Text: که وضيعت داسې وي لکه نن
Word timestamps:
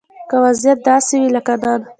که 0.29 0.35
وضيعت 0.43 0.79
داسې 0.87 1.13
وي 1.21 1.29
لکه 1.35 1.53
نن 1.61 1.81